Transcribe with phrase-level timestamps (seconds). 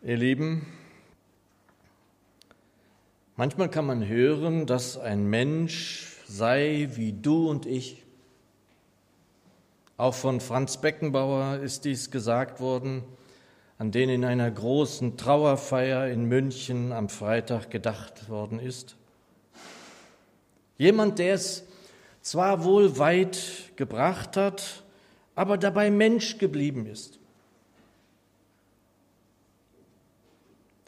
[0.00, 0.64] Ihr Lieben,
[3.34, 8.04] manchmal kann man hören, dass ein Mensch sei wie du und ich.
[9.96, 13.02] Auch von Franz Beckenbauer ist dies gesagt worden,
[13.76, 18.94] an den in einer großen Trauerfeier in München am Freitag gedacht worden ist.
[20.76, 21.64] Jemand, der es
[22.22, 24.84] zwar wohl weit gebracht hat,
[25.34, 27.18] aber dabei Mensch geblieben ist.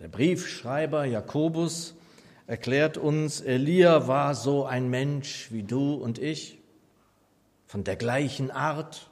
[0.01, 1.95] Der Briefschreiber Jakobus
[2.47, 6.59] erklärt uns, Elia war so ein Mensch wie du und ich,
[7.67, 9.11] von der gleichen Art.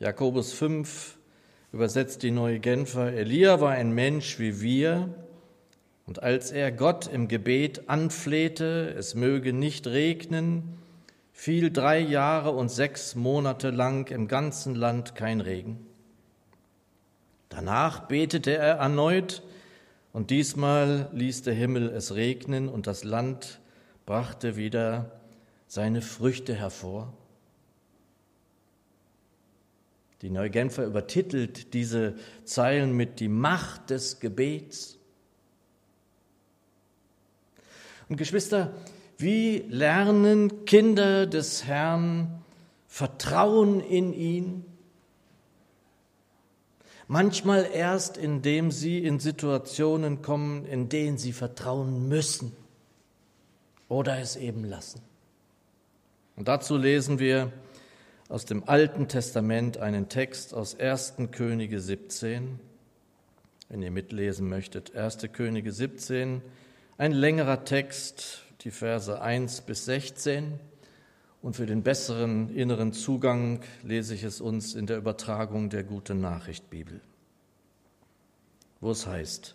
[0.00, 1.16] Jakobus 5
[1.72, 5.14] übersetzt die neue Genfer, Elia war ein Mensch wie wir,
[6.06, 10.76] und als er Gott im Gebet anflehte, es möge nicht regnen,
[11.30, 15.86] fiel drei Jahre und sechs Monate lang im ganzen Land kein Regen.
[17.48, 19.42] Danach betete er erneut,
[20.12, 23.60] und diesmal ließ der Himmel es regnen, und das Land
[24.06, 25.20] brachte wieder
[25.66, 27.12] seine Früchte hervor.
[30.22, 34.98] Die Neugenfer übertitelt diese Zeilen mit die Macht des Gebets.
[38.08, 38.72] Und Geschwister,
[39.18, 42.42] wie lernen Kinder des Herrn
[42.86, 44.64] Vertrauen in ihn?
[47.08, 52.52] Manchmal erst, indem sie in Situationen kommen, in denen sie vertrauen müssen
[53.88, 55.00] oder es eben lassen.
[56.34, 57.52] Und dazu lesen wir
[58.28, 61.14] aus dem Alten Testament einen Text aus 1.
[61.30, 62.58] Könige 17.
[63.68, 65.18] Wenn ihr mitlesen möchtet, 1.
[65.32, 66.42] Könige 17,
[66.98, 70.58] ein längerer Text, die Verse 1 bis 16.
[71.46, 76.12] Und für den besseren inneren Zugang lese ich es uns in der Übertragung der Gute
[76.16, 77.00] Nachricht Bibel,
[78.80, 79.54] wo es heißt,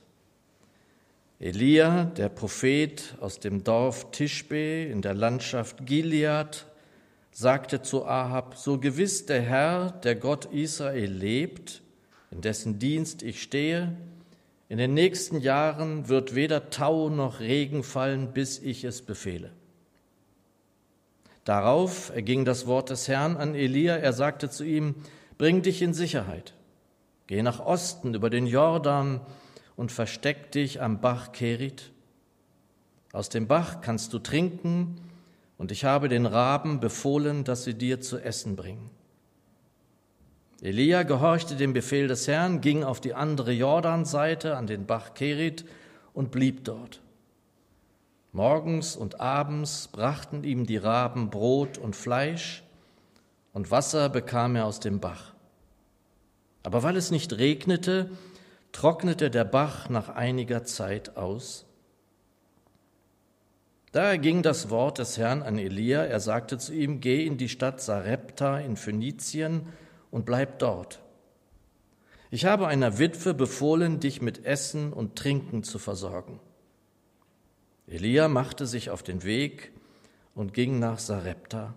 [1.41, 6.65] Elia, der Prophet aus dem Dorf Tischbe in der Landschaft Gilead,
[7.33, 11.81] sagte zu Ahab, so gewiss der Herr, der Gott Israel lebt,
[12.31, 13.97] in dessen Dienst ich stehe,
[14.69, 19.51] in den nächsten Jahren wird weder Tau noch Regen fallen, bis ich es befehle.
[21.43, 23.95] Darauf erging das Wort des Herrn an Elia.
[23.95, 24.95] Er sagte zu ihm,
[25.37, 26.53] bring dich in Sicherheit.
[27.27, 29.21] Geh nach Osten über den Jordan
[29.75, 31.91] und versteck dich am Bach Kerit.
[33.13, 35.01] Aus dem Bach kannst du trinken,
[35.57, 38.89] und ich habe den Raben befohlen, dass sie dir zu essen bringen.
[40.61, 45.65] Elia gehorchte dem Befehl des Herrn, ging auf die andere Jordanseite an den Bach Kerit
[46.13, 47.01] und blieb dort.
[48.33, 52.63] Morgens und abends brachten ihm die Raben Brot und Fleisch,
[53.53, 55.33] und Wasser bekam er aus dem Bach.
[56.63, 58.09] Aber weil es nicht regnete,
[58.71, 61.65] trocknete der Bach nach einiger Zeit aus.
[63.91, 67.49] Da ging das Wort des Herrn an Elia, er sagte zu ihm, geh in die
[67.49, 69.67] Stadt Sarepta in Phönizien
[70.09, 71.01] und bleib dort.
[72.29, 76.39] Ich habe einer Witwe befohlen, dich mit Essen und Trinken zu versorgen.
[77.87, 79.71] Elia machte sich auf den Weg
[80.35, 81.73] und ging nach Sarepta.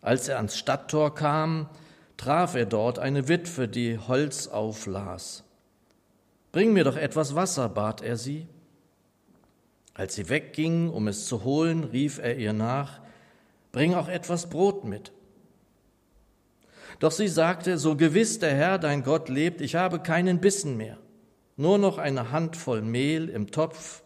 [0.00, 1.68] Als er ans Stadttor kam,
[2.16, 5.44] traf er dort eine Witwe, die Holz auflas.
[6.52, 8.46] Bring mir doch etwas Wasser, bat er sie.
[9.94, 13.00] Als sie wegging, um es zu holen, rief er ihr nach,
[13.76, 15.12] Bring auch etwas Brot mit.
[16.98, 20.96] Doch sie sagte, so gewiss der Herr, dein Gott lebt, ich habe keinen Bissen mehr,
[21.58, 24.02] nur noch eine Handvoll Mehl im Topf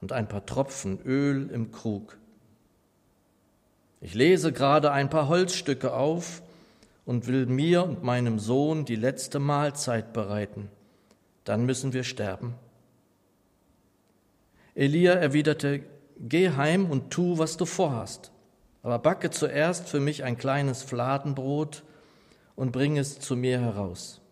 [0.00, 2.16] und ein paar Tropfen Öl im Krug.
[4.00, 6.42] Ich lese gerade ein paar Holzstücke auf
[7.04, 10.68] und will mir und meinem Sohn die letzte Mahlzeit bereiten.
[11.44, 12.54] Dann müssen wir sterben.
[14.74, 15.82] Elia erwiderte,
[16.18, 18.32] Geh heim und tu, was du vorhast,
[18.82, 21.82] aber backe zuerst für mich ein kleines Fladenbrot
[22.54, 24.22] und bring es zu mir heraus.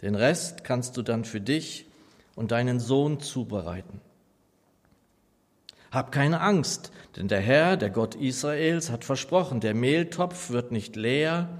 [0.00, 1.86] Den Rest kannst du dann für dich
[2.34, 4.00] und deinen Sohn zubereiten.
[5.92, 10.96] Hab keine Angst, denn der Herr, der Gott Israels, hat versprochen, der Mehltopf wird nicht
[10.96, 11.50] leer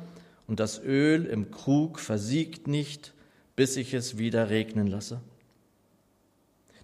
[0.46, 3.12] und das Öl im Krug versiegt nicht,
[3.56, 5.20] bis ich es wieder regnen lasse.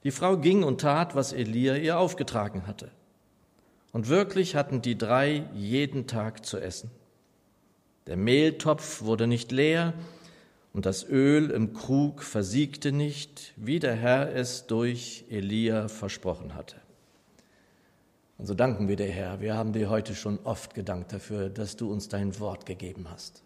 [0.04, 2.90] Die Frau ging und tat, was Elia ihr aufgetragen hatte.
[3.92, 6.90] Und wirklich hatten die drei jeden Tag zu essen.
[8.06, 9.94] Der Mehltopf wurde nicht leer
[10.74, 16.76] und das Öl im Krug versiegte nicht, wie der Herr es durch Elia versprochen hatte.
[18.38, 19.40] Und so danken wir dir, Herr.
[19.40, 23.43] Wir haben dir heute schon oft gedankt dafür, dass du uns dein Wort gegeben hast.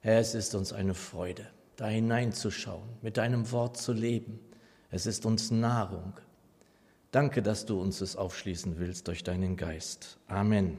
[0.00, 1.46] Herr, es ist uns eine Freude,
[1.76, 4.40] da hineinzuschauen, mit deinem Wort zu leben.
[4.90, 6.14] Es ist uns Nahrung.
[7.10, 10.18] Danke, dass du uns es aufschließen willst durch deinen Geist.
[10.26, 10.78] Amen.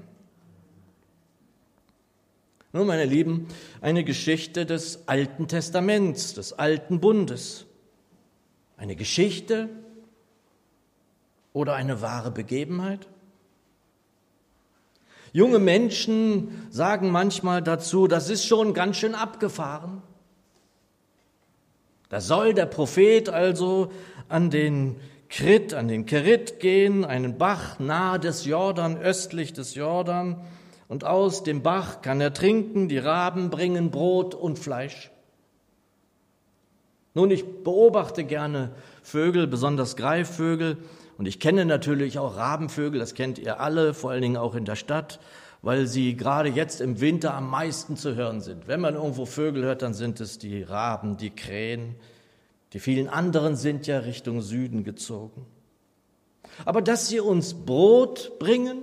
[2.71, 3.47] Nun, meine Lieben,
[3.81, 7.67] eine Geschichte des Alten Testaments, des Alten Bundes.
[8.77, 9.69] Eine Geschichte
[11.53, 13.07] oder eine wahre Begebenheit?
[15.31, 20.03] Junge Menschen sagen manchmal dazu, das ist schon ganz schön abgefahren.
[22.09, 23.91] Da soll der Prophet also
[24.29, 24.97] an den
[25.29, 30.45] Krit, an den Kerit gehen, einen Bach nahe des Jordan, östlich des Jordan,
[30.87, 35.09] und aus dem Bach kann er trinken, die Raben bringen Brot und Fleisch.
[37.13, 38.71] Nun, ich beobachte gerne
[39.03, 40.77] Vögel, besonders Greifvögel,
[41.17, 44.65] und ich kenne natürlich auch Rabenvögel, das kennt ihr alle, vor allen Dingen auch in
[44.65, 45.19] der Stadt,
[45.61, 48.67] weil sie gerade jetzt im Winter am meisten zu hören sind.
[48.67, 51.95] Wenn man irgendwo Vögel hört, dann sind es die Raben, die Krähen.
[52.73, 55.45] Die vielen anderen sind ja Richtung Süden gezogen.
[56.65, 58.81] Aber dass sie uns Brot bringen,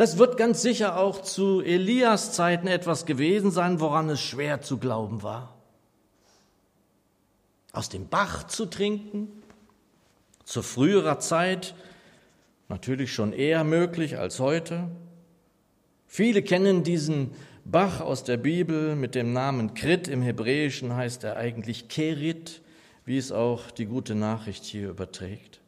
[0.00, 4.78] das wird ganz sicher auch zu Elias Zeiten etwas gewesen sein, woran es schwer zu
[4.78, 5.54] glauben war
[7.72, 9.28] aus dem Bach zu trinken,
[10.44, 11.74] zu früherer Zeit
[12.70, 14.88] natürlich schon eher möglich als heute.
[16.06, 17.32] Viele kennen diesen
[17.66, 22.62] Bach aus der Bibel mit dem Namen Krit, im Hebräischen heißt er eigentlich Kerit,
[23.04, 25.60] wie es auch die gute Nachricht hier überträgt.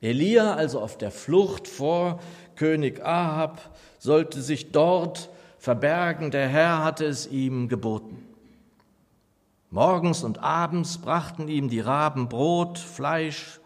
[0.00, 2.20] Elia, also auf der Flucht vor
[2.56, 3.60] König Ahab,
[3.98, 8.26] sollte sich dort verbergen, der Herr hatte es ihm geboten.
[9.70, 13.60] Morgens und abends brachten ihm die Raben Brot, Fleisch,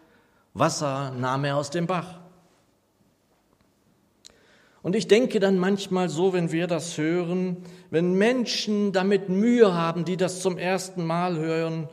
[0.53, 2.19] Wasser nahm er aus dem Bach.
[4.83, 7.57] Und ich denke dann manchmal so, wenn wir das hören,
[7.89, 11.89] wenn Menschen damit Mühe haben, die das zum ersten Mal hören,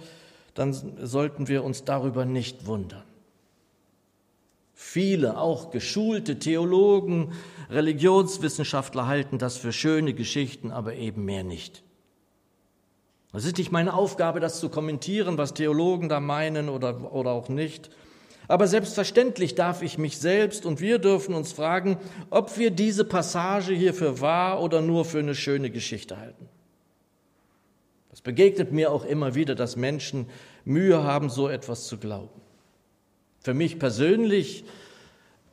[0.52, 3.02] dann sollten wir uns darüber nicht wundern.
[4.84, 7.32] Viele, auch geschulte Theologen,
[7.70, 11.82] Religionswissenschaftler halten das für schöne Geschichten, aber eben mehr nicht.
[13.32, 17.48] Es ist nicht meine Aufgabe, das zu kommentieren, was Theologen da meinen oder, oder auch
[17.48, 17.88] nicht.
[18.48, 21.96] Aber selbstverständlich darf ich mich selbst und wir dürfen uns fragen,
[22.28, 26.48] ob wir diese Passage hier für wahr oder nur für eine schöne Geschichte halten.
[28.10, 30.26] Das begegnet mir auch immer wieder, dass Menschen
[30.66, 32.41] Mühe haben, so etwas zu glauben.
[33.42, 34.64] Für mich persönlich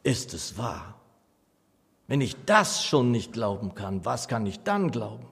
[0.03, 0.99] ist es wahr.
[2.07, 5.25] Wenn ich das schon nicht glauben kann, was kann ich dann glauben?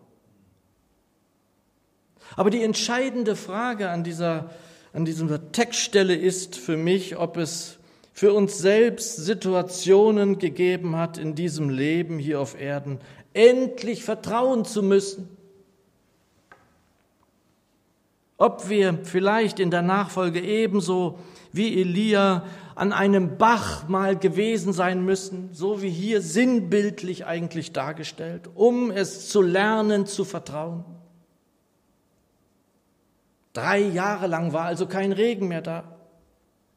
[2.36, 4.50] Aber die entscheidende Frage an dieser,
[4.94, 7.78] an dieser Textstelle ist für mich, ob es
[8.14, 13.00] für uns selbst Situationen gegeben hat in diesem Leben hier auf Erden,
[13.34, 15.37] endlich vertrauen zu müssen.
[18.38, 21.18] Ob wir vielleicht in der Nachfolge ebenso
[21.52, 22.44] wie Elia
[22.76, 29.30] an einem Bach mal gewesen sein müssen, so wie hier sinnbildlich eigentlich dargestellt, um es
[29.30, 30.86] zu lernen zu vertrauen.
[33.54, 35.96] Drei Jahre lang war also kein Regen mehr da.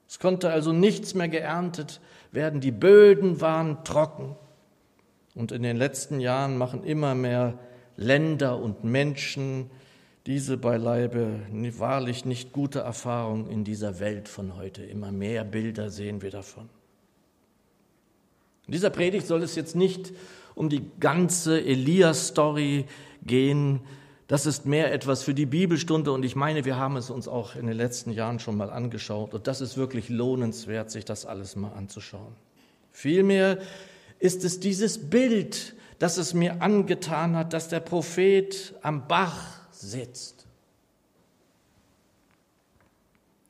[0.09, 2.01] Es konnte also nichts mehr geerntet
[2.33, 2.63] werden.
[2.63, 4.35] Die Böden waren trocken.
[5.35, 7.59] Und in den letzten Jahren machen immer mehr
[7.97, 9.71] Länder und Menschen
[10.31, 11.41] diese beileibe
[11.79, 14.85] wahrlich nicht gute Erfahrung in dieser Welt von heute.
[14.85, 16.69] Immer mehr Bilder sehen wir davon.
[18.69, 20.13] In dieser Predigt soll es jetzt nicht
[20.55, 22.85] um die ganze Elias-Story
[23.27, 23.81] gehen,
[24.29, 27.57] das ist mehr etwas für die Bibelstunde und ich meine, wir haben es uns auch
[27.57, 31.57] in den letzten Jahren schon mal angeschaut und das ist wirklich lohnenswert, sich das alles
[31.57, 32.37] mal anzuschauen.
[32.93, 33.59] Vielmehr
[34.21, 40.47] ist es dieses Bild, das es mir angetan hat, dass der Prophet am Bach sitzt.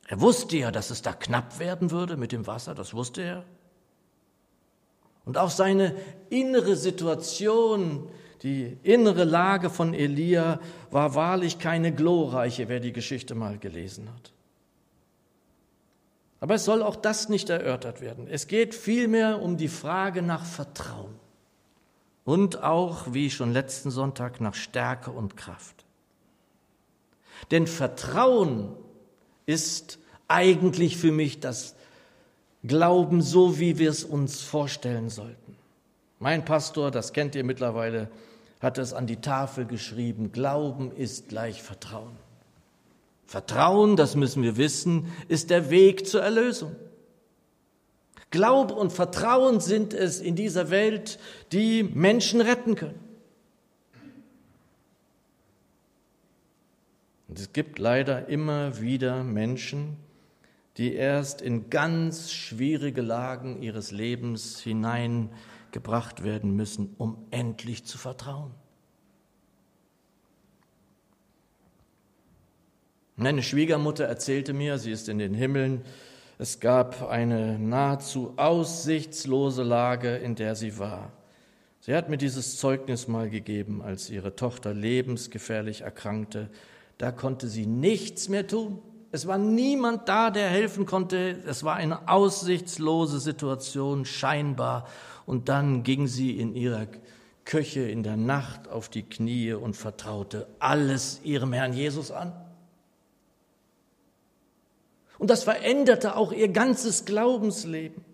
[0.09, 3.45] Er wusste ja, dass es da knapp werden würde mit dem Wasser, das wusste er.
[5.25, 5.95] Und auch seine
[6.31, 8.09] innere Situation,
[8.43, 10.59] die innere Lage von Elia
[10.91, 14.33] war wahrlich keine glorreiche, wer die Geschichte mal gelesen hat.
[16.41, 18.27] Aber es soll auch das nicht erörtert werden.
[18.27, 21.15] Es geht vielmehr um die Frage nach Vertrauen
[22.25, 25.85] und auch, wie schon letzten Sonntag, nach Stärke und Kraft.
[27.51, 28.73] Denn Vertrauen
[29.47, 31.75] ist eigentlich für mich das
[32.63, 35.57] Glauben so, wie wir es uns vorstellen sollten.
[36.19, 38.11] Mein Pastor, das kennt ihr mittlerweile,
[38.61, 42.13] hat es an die Tafel geschrieben, Glauben ist gleich Vertrauen.
[43.27, 46.77] Vertrauen, das müssen wir wissen, ist der Weg zur Erlösung.
[48.31, 51.19] Glaube und Vertrauen sind es in dieser Welt,
[51.53, 53.10] die Menschen retten können.
[57.31, 59.97] Und es gibt leider immer wieder Menschen,
[60.79, 68.51] die erst in ganz schwierige Lagen ihres Lebens hineingebracht werden müssen, um endlich zu vertrauen.
[73.15, 75.83] Meine Schwiegermutter erzählte mir, sie ist in den Himmeln,
[76.39, 81.13] es gab eine nahezu aussichtslose Lage, in der sie war.
[81.79, 86.51] Sie hat mir dieses Zeugnis mal gegeben, als ihre Tochter lebensgefährlich erkrankte.
[87.01, 88.79] Da konnte sie nichts mehr tun.
[89.11, 91.43] Es war niemand da, der helfen konnte.
[91.47, 94.87] Es war eine aussichtslose Situation, scheinbar.
[95.25, 96.89] Und dann ging sie in ihrer
[97.47, 102.35] Küche in der Nacht auf die Knie und vertraute alles ihrem Herrn Jesus an.
[105.19, 108.05] Und das veränderte auch ihr ganzes Glaubensleben.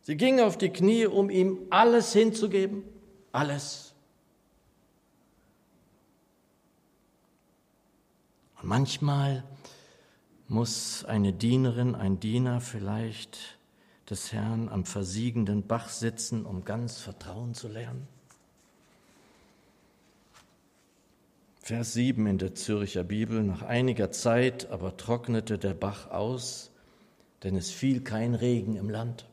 [0.00, 2.84] Sie ging auf die Knie, um ihm alles hinzugeben.
[3.32, 3.89] Alles.
[8.60, 9.44] Und manchmal
[10.48, 13.58] muss eine Dienerin, ein Diener vielleicht
[14.10, 18.08] des Herrn am versiegenden Bach sitzen, um ganz Vertrauen zu lernen.
[21.62, 26.72] Vers 7 in der Zürcher Bibel, nach einiger Zeit aber trocknete der Bach aus,
[27.44, 29.29] denn es fiel kein Regen im Land.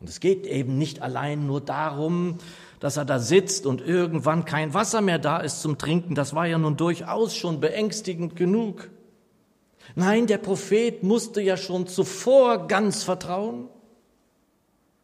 [0.00, 2.38] Und es geht eben nicht allein nur darum,
[2.80, 6.14] dass er da sitzt und irgendwann kein Wasser mehr da ist zum Trinken.
[6.14, 8.88] Das war ja nun durchaus schon beängstigend genug.
[9.94, 13.68] Nein, der Prophet musste ja schon zuvor ganz vertrauen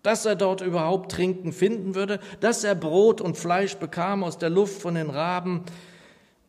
[0.07, 4.50] dass er dort überhaupt Trinken finden würde, dass er Brot und Fleisch bekam aus der
[4.50, 5.65] Luft von den Raben,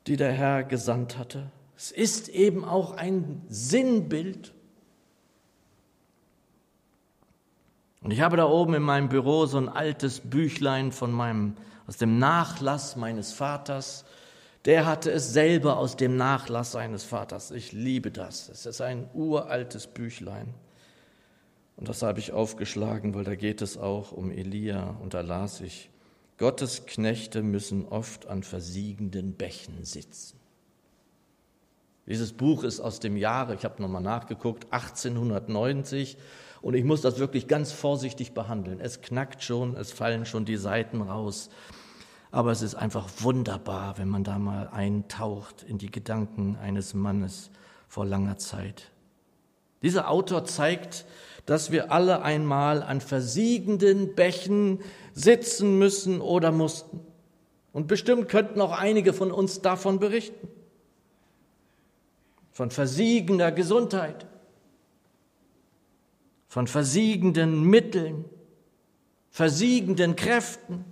[0.06, 1.50] die der Herr gesandt hatte.
[1.76, 4.54] Es ist eben auch ein Sinnbild.
[8.02, 11.56] Und ich habe da oben in meinem Büro so ein altes Büchlein von meinem,
[11.88, 14.06] aus dem Nachlass meines Vaters.
[14.66, 17.52] Der hatte es selber aus dem Nachlass seines Vaters.
[17.52, 18.50] Ich liebe das.
[18.50, 20.54] Es ist ein uraltes Büchlein.
[21.76, 24.98] Und das habe ich aufgeschlagen, weil da geht es auch um Elia.
[25.02, 25.90] Und da las ich,
[26.38, 30.37] Gottes Knechte müssen oft an versiegenden Bächen sitzen.
[32.08, 36.18] Dieses Buch ist aus dem Jahre, ich habe nochmal nachgeguckt, 1890.
[36.62, 38.80] Und ich muss das wirklich ganz vorsichtig behandeln.
[38.80, 41.50] Es knackt schon, es fallen schon die Seiten raus.
[42.32, 47.52] Aber es ist einfach wunderbar, wenn man da mal eintaucht in die Gedanken eines Mannes
[47.88, 48.92] vor langer Zeit.
[49.82, 51.06] Dieser Autor zeigt,
[51.46, 54.80] dass wir alle einmal an versiegenden Bächen
[55.14, 57.00] sitzen müssen oder mussten.
[57.72, 60.50] Und bestimmt könnten auch einige von uns davon berichten.
[62.58, 64.26] Von versiegender Gesundheit,
[66.48, 68.26] von versiegenden Mitteln,
[69.30, 70.84] versiegenden Kräften,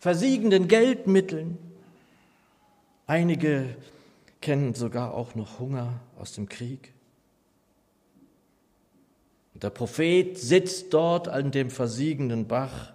[0.00, 1.58] versiegenden Geldmitteln.
[3.06, 3.76] Einige
[4.40, 6.94] kennen sogar auch noch Hunger aus dem Krieg.
[9.52, 12.94] Der Prophet sitzt dort an dem versiegenden Bach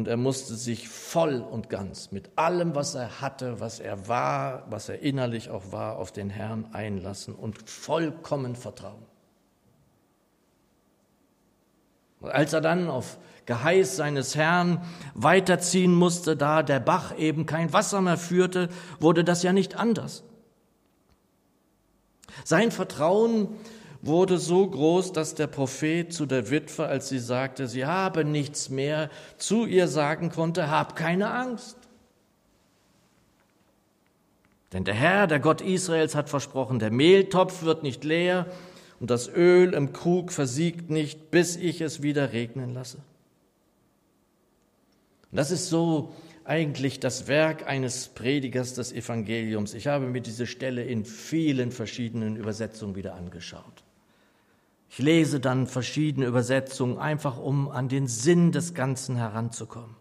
[0.00, 4.64] und er musste sich voll und ganz mit allem, was er hatte, was er war,
[4.70, 9.04] was er innerlich auch war, auf den Herrn einlassen und vollkommen vertrauen.
[12.20, 17.74] Und als er dann auf Geheiß seines Herrn weiterziehen musste, da der Bach eben kein
[17.74, 20.24] Wasser mehr führte, wurde das ja nicht anders.
[22.46, 23.48] Sein Vertrauen
[24.02, 28.70] wurde so groß, dass der Prophet zu der Witwe, als sie sagte, sie habe nichts
[28.70, 31.76] mehr, zu ihr sagen konnte, hab keine Angst.
[34.72, 38.46] Denn der Herr, der Gott Israels, hat versprochen, der Mehltopf wird nicht leer
[39.00, 42.98] und das Öl im Krug versiegt nicht, bis ich es wieder regnen lasse.
[45.30, 46.14] Und das ist so
[46.44, 49.74] eigentlich das Werk eines Predigers des Evangeliums.
[49.74, 53.84] Ich habe mir diese Stelle in vielen verschiedenen Übersetzungen wieder angeschaut.
[54.90, 59.94] Ich lese dann verschiedene Übersetzungen, einfach um an den Sinn des Ganzen heranzukommen.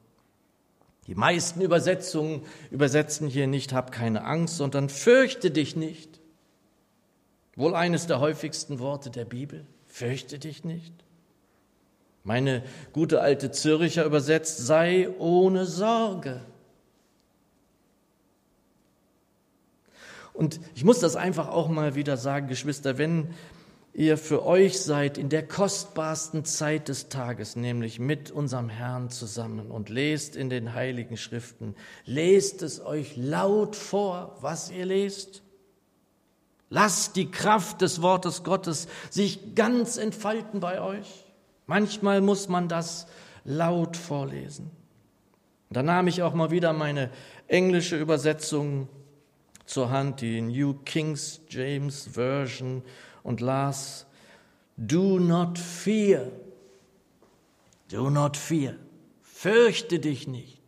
[1.05, 2.41] Die meisten Übersetzungen
[2.71, 6.19] übersetzen hier nicht, hab keine Angst, sondern fürchte dich nicht.
[7.55, 10.93] Wohl eines der häufigsten Worte der Bibel, fürchte dich nicht.
[12.23, 16.41] Meine gute alte Zürcher übersetzt, sei ohne Sorge.
[20.33, 23.35] Und ich muss das einfach auch mal wieder sagen, Geschwister, wenn
[23.99, 29.69] ihr für euch seid in der kostbarsten Zeit des Tages, nämlich mit unserem Herrn zusammen
[29.69, 31.75] und lest in den heiligen Schriften,
[32.05, 35.43] lest es euch laut vor, was ihr lest.
[36.69, 41.25] Lasst die Kraft des Wortes Gottes sich ganz entfalten bei euch.
[41.67, 43.05] Manchmal muss man das
[43.43, 44.71] laut vorlesen.
[45.71, 47.09] Da nahm ich auch mal wieder meine
[47.49, 48.87] englische Übersetzung
[49.65, 52.81] zur Hand, die New King's James Version,
[53.23, 54.05] und las,
[54.77, 56.31] Do not fear,
[57.89, 58.75] do not fear,
[59.21, 60.61] fürchte dich nicht,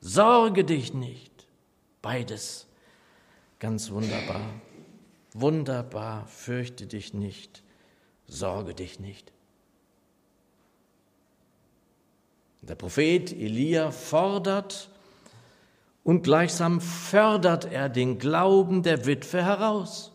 [0.00, 1.46] sorge dich nicht.
[2.00, 2.66] Beides.
[3.58, 4.48] Ganz wunderbar,
[5.34, 7.62] wunderbar, fürchte dich nicht,
[8.26, 9.32] sorge dich nicht.
[12.62, 14.90] Der Prophet Elia fordert
[16.04, 20.12] und gleichsam fördert er den Glauben der Witwe heraus.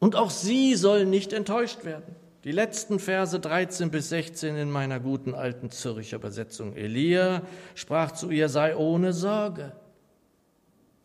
[0.00, 2.16] Und auch sie soll nicht enttäuscht werden.
[2.44, 6.74] Die letzten Verse 13 bis 16 in meiner guten alten Zürcher Übersetzung.
[6.74, 7.42] Elia
[7.74, 9.72] sprach zu ihr, sei ohne Sorge.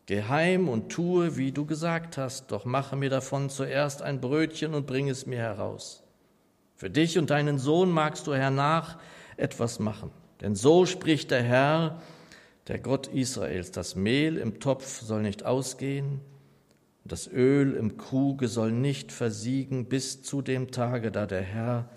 [0.06, 4.72] Geh heim und tue, wie du gesagt hast, doch mache mir davon zuerst ein Brötchen
[4.72, 6.02] und bring es mir heraus.
[6.74, 8.98] Für dich und deinen Sohn magst du hernach
[9.36, 10.10] etwas machen.
[10.40, 12.00] Denn so spricht der Herr,
[12.68, 16.20] der Gott Israels, das Mehl im Topf soll nicht ausgehen,
[17.06, 21.88] das Öl im Kruge soll nicht versiegen bis zu dem Tage, da der Herr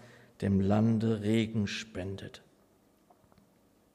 [0.42, 2.42] dem Lande Regen spendet.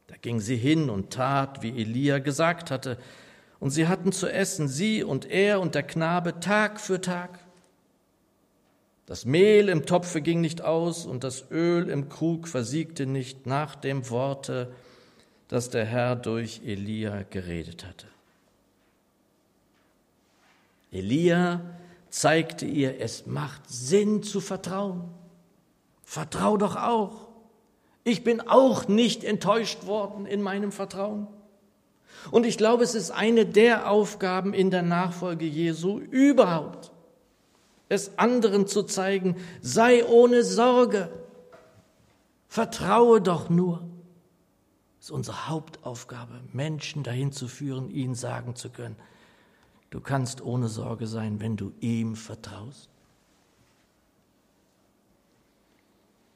[0.07, 2.99] Da ging sie hin und tat, wie Elia gesagt hatte,
[3.61, 7.39] und sie hatten zu essen, sie und er und der Knabe Tag für Tag.
[9.07, 13.75] Das Mehl im Topfe ging nicht aus und das Öl im Krug versiegte nicht nach
[13.75, 14.73] dem Worte,
[15.49, 18.07] das der Herr durch Elia geredet hatte.
[20.95, 21.61] Elia
[22.09, 25.11] zeigte ihr, es macht Sinn zu vertrauen.
[26.05, 27.29] Vertrau doch auch.
[28.05, 31.27] Ich bin auch nicht enttäuscht worden in meinem Vertrauen.
[32.31, 36.93] Und ich glaube, es ist eine der Aufgaben in der Nachfolge Jesu überhaupt,
[37.89, 41.11] es anderen zu zeigen, sei ohne Sorge,
[42.49, 43.81] vertraue doch nur.
[44.99, 48.97] Das ist unsere Hauptaufgabe, Menschen dahin zu führen, ihnen sagen zu können,
[49.95, 52.91] Du kannst ohne Sorge sein, wenn du ihm vertraust.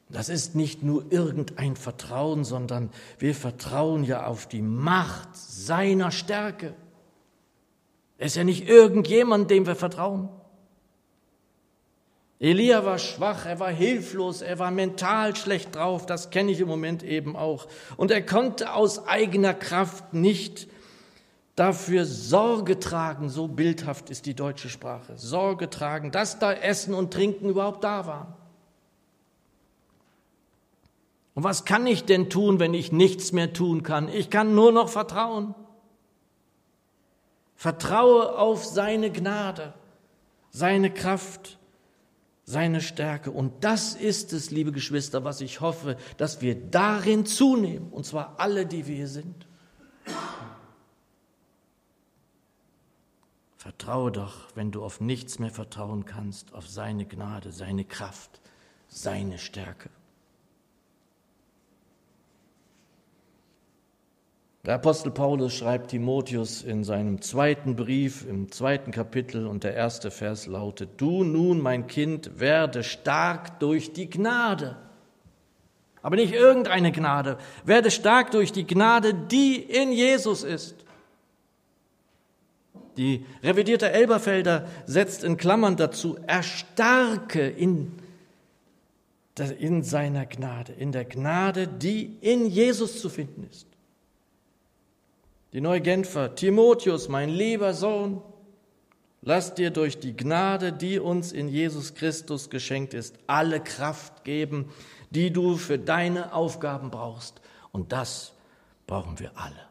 [0.07, 6.73] Das ist nicht nur irgendein Vertrauen, sondern wir vertrauen ja auf die Macht seiner Stärke.
[8.17, 10.29] Er ist ja nicht irgendjemand, dem wir vertrauen.
[12.39, 16.69] Elia war schwach, er war hilflos, er war mental schlecht drauf, das kenne ich im
[16.69, 17.67] Moment eben auch.
[17.97, 20.69] Und er konnte aus eigener Kraft nicht
[21.59, 27.13] dafür Sorge tragen, so bildhaft ist die deutsche Sprache, Sorge tragen, dass da Essen und
[27.13, 28.37] Trinken überhaupt da war.
[31.33, 34.07] Und was kann ich denn tun, wenn ich nichts mehr tun kann?
[34.07, 35.53] Ich kann nur noch vertrauen.
[37.55, 39.73] Vertraue auf seine Gnade,
[40.51, 41.57] seine Kraft,
[42.45, 43.31] seine Stärke.
[43.31, 48.35] Und das ist es, liebe Geschwister, was ich hoffe, dass wir darin zunehmen, und zwar
[48.37, 49.48] alle, die wir hier sind.
[53.79, 58.41] Vertraue doch, wenn du auf nichts mehr vertrauen kannst, auf seine Gnade, seine Kraft,
[58.89, 59.89] seine Stärke.
[64.65, 70.11] Der Apostel Paulus schreibt Timotheus in seinem zweiten Brief, im zweiten Kapitel, und der erste
[70.11, 74.75] Vers lautet, Du nun, mein Kind, werde stark durch die Gnade.
[76.01, 80.83] Aber nicht irgendeine Gnade, werde stark durch die Gnade, die in Jesus ist.
[82.97, 87.93] Die revidierte Elberfelder setzt in Klammern dazu, erstarke in,
[89.59, 93.67] in seiner Gnade, in der Gnade, die in Jesus zu finden ist.
[95.53, 98.21] Die neue Genfer, Timotheus, mein lieber Sohn,
[99.21, 104.71] lass dir durch die Gnade, die uns in Jesus Christus geschenkt ist, alle Kraft geben,
[105.09, 107.41] die du für deine Aufgaben brauchst.
[107.71, 108.33] Und das
[108.85, 109.68] brauchen wir alle.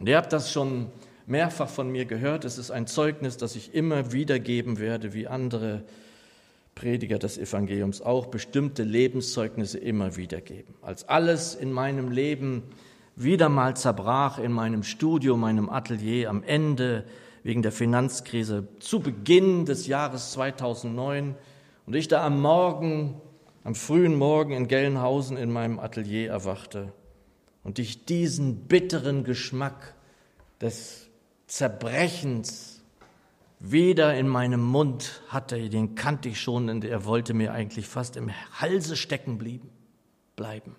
[0.00, 0.86] Und ihr habt das schon
[1.26, 2.46] mehrfach von mir gehört.
[2.46, 5.84] Es ist ein Zeugnis, das ich immer wieder geben werde, wie andere
[6.74, 10.74] Prediger des Evangeliums auch bestimmte Lebenszeugnisse immer wieder geben.
[10.80, 12.62] Als alles in meinem Leben
[13.14, 17.04] wieder mal zerbrach, in meinem Studio, meinem Atelier, am Ende
[17.42, 21.34] wegen der Finanzkrise, zu Beginn des Jahres 2009
[21.86, 23.20] und ich da am Morgen,
[23.64, 26.90] am frühen Morgen in Gelnhausen in meinem Atelier erwachte
[27.62, 29.94] und ich diesen bitteren Geschmack
[30.60, 31.08] des
[31.46, 32.82] Zerbrechens
[33.58, 38.16] wieder in meinem Mund hatte, den kannte ich schon und er wollte mir eigentlich fast
[38.16, 39.38] im Halse stecken
[40.34, 40.76] bleiben.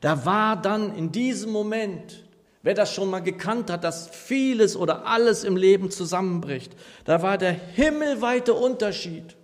[0.00, 2.24] Da war dann in diesem Moment,
[2.62, 7.38] wer das schon mal gekannt hat, dass vieles oder alles im Leben zusammenbricht, da war
[7.38, 9.37] der himmelweite Unterschied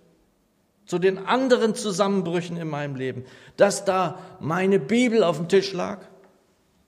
[0.85, 3.25] zu den anderen Zusammenbrüchen in meinem Leben,
[3.57, 5.99] dass da meine Bibel auf dem Tisch lag.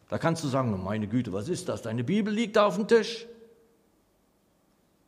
[0.09, 1.81] Da kannst du sagen, meine Güte, was ist das?
[1.81, 3.25] Deine Bibel liegt da auf dem Tisch.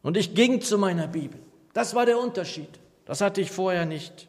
[0.01, 1.39] Und ich ging zu meiner Bibel.
[1.73, 2.79] Das war der Unterschied.
[3.05, 4.27] Das hatte ich vorher nicht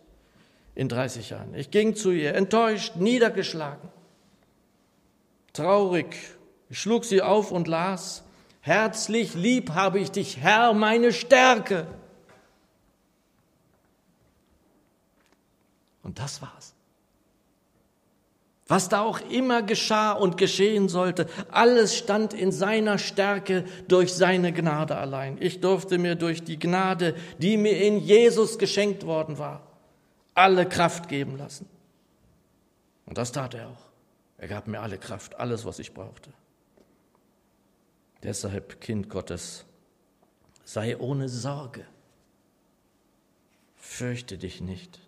[0.75, 1.55] in 30 Jahren.
[1.55, 3.88] Ich ging zu ihr, enttäuscht, niedergeschlagen,
[5.53, 6.07] traurig.
[6.68, 8.23] Ich schlug sie auf und las,
[8.62, 11.87] Herzlich lieb habe ich dich, Herr, meine Stärke.
[16.11, 16.75] Und das war's.
[18.66, 24.53] Was da auch immer geschah und geschehen sollte, alles stand in seiner Stärke durch seine
[24.53, 25.40] Gnade allein.
[25.40, 29.62] Ich durfte mir durch die Gnade, die mir in Jesus geschenkt worden war,
[30.35, 31.68] alle Kraft geben lassen.
[33.07, 33.87] Und das tat er auch.
[34.37, 36.33] Er gab mir alle Kraft, alles, was ich brauchte.
[38.25, 39.64] Deshalb, Kind Gottes,
[40.64, 41.87] sei ohne Sorge.
[43.77, 44.99] Fürchte dich nicht.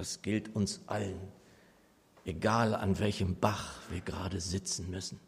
[0.00, 1.20] Das gilt uns allen,
[2.24, 5.20] egal an welchem Bach wir gerade sitzen müssen.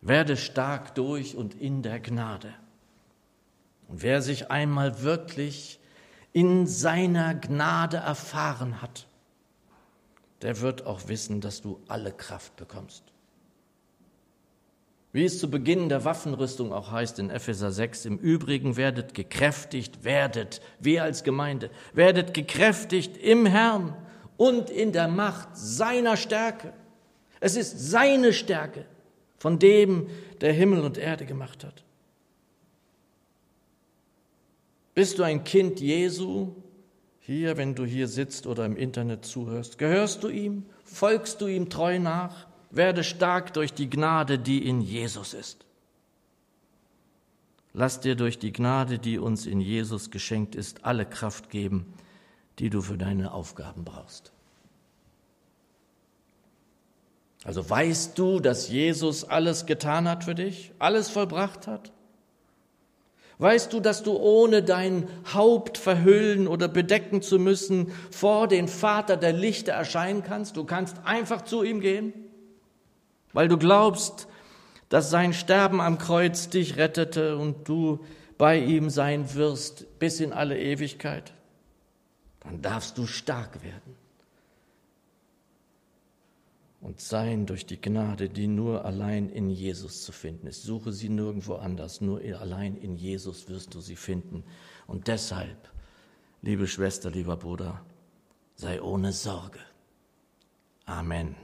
[0.00, 2.54] Werde stark durch und in der Gnade.
[3.88, 5.78] Und wer sich einmal wirklich
[6.32, 9.06] in seiner Gnade erfahren hat,
[10.40, 13.04] der wird auch wissen, dass du alle Kraft bekommst.
[15.12, 20.04] Wie es zu Beginn der Waffenrüstung auch heißt in Epheser 6, im Übrigen werdet gekräftigt,
[20.04, 23.96] werdet, wir als Gemeinde, werdet gekräftigt im Herrn
[24.36, 26.74] und in der Macht seiner Stärke.
[27.40, 28.84] Es ist seine Stärke,
[29.38, 30.08] von dem
[30.42, 31.84] der Himmel und Erde gemacht hat.
[34.94, 36.54] Bist du ein Kind Jesu,
[37.20, 41.70] hier, wenn du hier sitzt oder im Internet zuhörst, gehörst du ihm, folgst du ihm
[41.70, 45.64] treu nach, werde stark durch die Gnade, die in Jesus ist.
[47.72, 51.92] Lass dir durch die Gnade, die uns in Jesus geschenkt ist, alle Kraft geben,
[52.58, 54.32] die du für deine Aufgaben brauchst.
[57.44, 61.92] Also weißt du, dass Jesus alles getan hat für dich, alles vollbracht hat?
[63.38, 69.16] Weißt du, dass du ohne dein Haupt verhüllen oder bedecken zu müssen vor den Vater
[69.16, 70.56] der Lichter erscheinen kannst?
[70.56, 72.12] Du kannst einfach zu ihm gehen,
[73.32, 74.28] weil du glaubst,
[74.88, 78.04] dass sein Sterben am Kreuz dich rettete und du
[78.38, 81.32] bei ihm sein wirst bis in alle Ewigkeit.
[82.40, 83.96] Dann darfst du stark werden
[86.80, 90.62] und sein durch die Gnade, die nur allein in Jesus zu finden ist.
[90.62, 94.44] Suche sie nirgendwo anders, nur allein in Jesus wirst du sie finden.
[94.86, 95.70] Und deshalb,
[96.40, 97.84] liebe Schwester, lieber Bruder,
[98.54, 99.58] sei ohne Sorge.
[100.86, 101.34] Amen.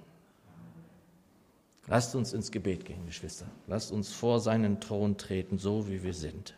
[1.86, 3.46] Lasst uns ins Gebet gehen, Geschwister.
[3.66, 6.54] Lasst uns vor seinen Thron treten, so wie wir sind.